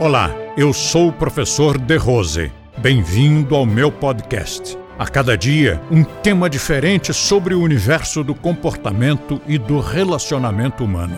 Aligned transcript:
Olá, 0.00 0.30
eu 0.58 0.72
sou 0.72 1.08
o 1.08 1.12
professor 1.12 1.78
De 1.78 1.96
Rose. 1.96 2.50
Bem-vindo 2.76 3.54
ao 3.54 3.64
meu 3.64 3.92
podcast. 3.92 4.76
A 4.98 5.08
cada 5.08 5.38
dia, 5.38 5.80
um 5.88 6.02
tema 6.02 6.50
diferente 6.50 7.14
sobre 7.14 7.54
o 7.54 7.62
universo 7.62 8.24
do 8.24 8.34
comportamento 8.34 9.40
e 9.46 9.56
do 9.56 9.78
relacionamento 9.78 10.84
humano. 10.84 11.16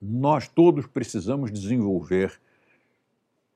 Nós 0.00 0.46
todos 0.46 0.86
precisamos 0.86 1.50
desenvolver 1.50 2.40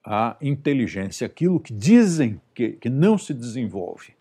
a 0.05 0.37
inteligência, 0.43 1.25
aquilo 1.25 1.61
que 1.61 1.73
dizem 1.73 2.41
que, 2.53 2.73
que 2.73 2.91
não 2.91 3.17
se 3.17 3.33
desenvolve. 3.33 4.13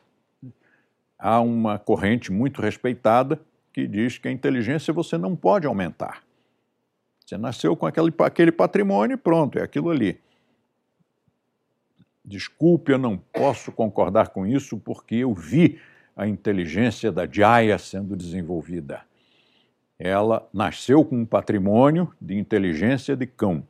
Há 1.17 1.41
uma 1.41 1.79
corrente 1.79 2.31
muito 2.31 2.61
respeitada 2.61 3.41
que 3.73 3.87
diz 3.87 4.17
que 4.17 4.27
a 4.27 4.31
inteligência 4.31 4.93
você 4.93 5.17
não 5.17 5.35
pode 5.35 5.65
aumentar. 5.65 6.23
Você 7.25 7.37
nasceu 7.37 7.75
com 7.75 7.85
aquele, 7.85 8.13
aquele 8.19 8.51
patrimônio 8.51 9.15
e 9.15 9.17
pronto, 9.17 9.57
é 9.57 9.61
aquilo 9.61 9.89
ali. 9.89 10.19
Desculpe, 12.23 12.91
eu 12.91 12.97
não 12.97 13.17
posso 13.17 13.71
concordar 13.71 14.29
com 14.29 14.45
isso 14.45 14.77
porque 14.77 15.15
eu 15.15 15.33
vi 15.33 15.79
a 16.15 16.27
inteligência 16.27 17.11
da 17.11 17.25
Jaya 17.25 17.77
sendo 17.77 18.15
desenvolvida. 18.15 19.01
Ela 19.97 20.47
nasceu 20.53 21.05
com 21.05 21.17
um 21.17 21.25
patrimônio 21.25 22.11
de 22.19 22.37
inteligência 22.37 23.15
de 23.15 23.25
cão. 23.25 23.65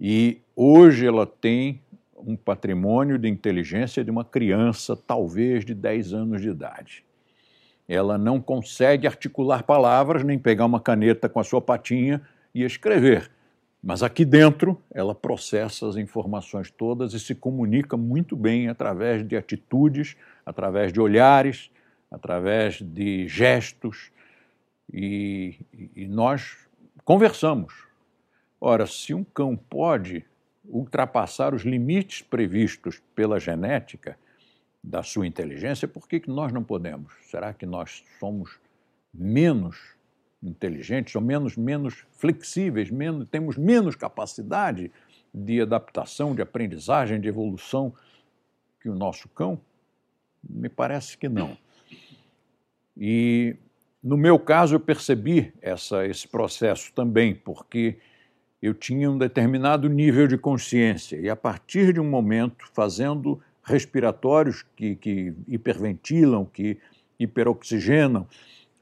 E 0.00 0.40
hoje 0.54 1.06
ela 1.06 1.26
tem 1.26 1.80
um 2.16 2.36
patrimônio 2.36 3.18
de 3.18 3.28
inteligência 3.28 4.04
de 4.04 4.10
uma 4.10 4.24
criança, 4.24 4.96
talvez 4.96 5.64
de 5.64 5.74
10 5.74 6.12
anos 6.12 6.40
de 6.40 6.48
idade. 6.48 7.04
Ela 7.88 8.16
não 8.16 8.40
consegue 8.40 9.06
articular 9.06 9.64
palavras, 9.64 10.22
nem 10.22 10.38
pegar 10.38 10.66
uma 10.66 10.80
caneta 10.80 11.28
com 11.28 11.40
a 11.40 11.44
sua 11.44 11.60
patinha 11.60 12.22
e 12.54 12.62
escrever. 12.62 13.30
Mas 13.82 14.02
aqui 14.02 14.24
dentro 14.24 14.80
ela 14.92 15.14
processa 15.14 15.88
as 15.88 15.96
informações 15.96 16.70
todas 16.70 17.14
e 17.14 17.20
se 17.20 17.34
comunica 17.34 17.96
muito 17.96 18.36
bem 18.36 18.68
através 18.68 19.26
de 19.26 19.36
atitudes, 19.36 20.16
através 20.46 20.92
de 20.92 21.00
olhares, 21.00 21.70
através 22.08 22.80
de 22.80 23.26
gestos. 23.26 24.12
E, 24.92 25.58
e 25.96 26.06
nós 26.06 26.56
conversamos. 27.04 27.74
Ora, 28.60 28.86
se 28.86 29.12
um 29.12 29.24
cão 29.24 29.56
pode 29.56 30.24
ultrapassar 30.64 31.52
os 31.52 31.62
limites 31.62 32.22
previstos 32.22 33.02
pela 33.14 33.40
genética, 33.40 34.16
da 34.82 35.02
sua 35.02 35.26
inteligência, 35.26 35.86
por 35.86 36.08
que, 36.08 36.18
que 36.18 36.30
nós 36.30 36.52
não 36.52 36.64
podemos? 36.64 37.12
Será 37.30 37.52
que 37.52 37.64
nós 37.64 38.02
somos 38.18 38.58
menos 39.14 39.76
inteligentes, 40.42 41.14
ou 41.14 41.22
menos, 41.22 41.56
menos 41.56 42.04
flexíveis, 42.12 42.90
menos, 42.90 43.28
temos 43.28 43.56
menos 43.56 43.94
capacidade 43.94 44.90
de 45.32 45.60
adaptação, 45.60 46.34
de 46.34 46.42
aprendizagem, 46.42 47.20
de 47.20 47.28
evolução 47.28 47.94
que 48.80 48.88
o 48.88 48.94
nosso 48.94 49.28
cão? 49.28 49.60
Me 50.42 50.68
parece 50.68 51.16
que 51.16 51.28
não. 51.28 51.56
E 52.96 53.56
no 54.02 54.16
meu 54.16 54.38
caso 54.38 54.74
eu 54.74 54.80
percebi 54.80 55.52
essa, 55.62 56.04
esse 56.06 56.26
processo 56.26 56.92
também, 56.92 57.34
porque 57.34 57.98
eu 58.60 58.74
tinha 58.74 59.08
um 59.08 59.16
determinado 59.16 59.88
nível 59.88 60.26
de 60.26 60.36
consciência 60.36 61.16
e 61.16 61.30
a 61.30 61.36
partir 61.36 61.92
de 61.92 62.00
um 62.00 62.08
momento, 62.08 62.66
fazendo 62.72 63.40
respiratórios 63.62 64.64
que, 64.76 64.96
que 64.96 65.34
hiperventilam, 65.46 66.44
que 66.44 66.78
hiperoxigenam 67.18 68.26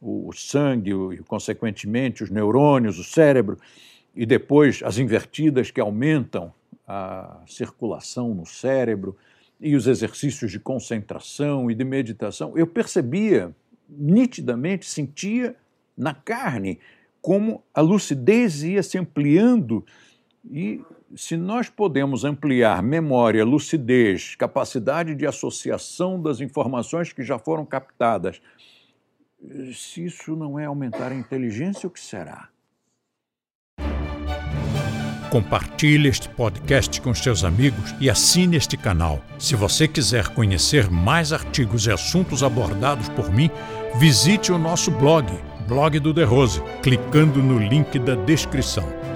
o 0.00 0.33
sangue 0.33 0.92
e, 1.12 1.19
consequentemente, 1.19 2.25
os 2.25 2.31
neurônios, 2.31 2.98
o 2.98 3.05
cérebro, 3.05 3.58
e 4.14 4.25
depois 4.25 4.83
as 4.83 4.98
invertidas 4.98 5.70
que 5.70 5.81
aumentam 5.81 6.53
a 6.86 7.42
circulação 7.47 8.35
no 8.35 8.46
cérebro 8.46 9.17
e 9.61 9.77
os 9.77 9.86
exercícios 9.86 10.51
de 10.51 10.58
concentração 10.58 11.70
e 11.70 11.74
de 11.74 11.85
meditação, 11.85 12.57
eu 12.57 12.67
percebia 12.67 13.55
nitidamente, 13.89 14.86
sentia 14.86 15.55
na 15.96 16.14
carne 16.14 16.79
como 17.20 17.63
a 17.74 17.80
lucidez 17.80 18.63
ia 18.63 18.83
se 18.83 18.96
ampliando 18.96 19.85
e 20.45 20.83
se 21.17 21.36
nós 21.36 21.68
podemos 21.68 22.24
ampliar 22.24 22.83
memória, 22.83 23.45
lucidez, 23.45 24.34
capacidade 24.36 25.14
de 25.14 25.27
associação 25.27 26.20
das 26.20 26.40
informações 26.40 27.12
que 27.12 27.23
já 27.23 27.39
foram 27.39 27.67
captadas, 27.67 28.40
se 29.74 30.05
isso 30.05 30.36
não 30.36 30.58
é 30.58 30.67
aumentar 30.67 31.12
a 31.12 31.14
inteligência, 31.14 31.86
o 31.86 31.90
que 31.90 32.01
será? 32.01 32.48
Compartilhe 35.30 36.08
este 36.08 36.28
podcast 36.28 37.01
com 37.01 37.14
seus 37.14 37.45
amigos 37.45 37.95
e 38.01 38.11
assine 38.11 38.57
este 38.57 38.77
canal. 38.77 39.22
Se 39.39 39.55
você 39.55 39.86
quiser 39.86 40.28
conhecer 40.34 40.90
mais 40.90 41.33
artigos 41.33 41.86
e 41.86 41.92
assuntos 41.92 42.42
abordados 42.42 43.08
por 43.11 43.30
mim, 43.30 43.48
visite 43.98 44.51
o 44.51 44.58
nosso 44.58 44.90
blog, 44.90 45.27
blog 45.68 46.01
do 46.01 46.12
The 46.12 46.24
Rose, 46.24 46.61
clicando 46.83 47.40
no 47.40 47.61
link 47.61 47.96
da 48.01 48.17
descrição. 48.17 48.99